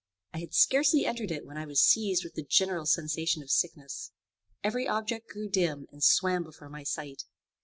[0.33, 4.09] I had scarcely entered it when I was seized with a general sensation of sickness.
[4.63, 7.25] Every object grew dim and swam before my sight.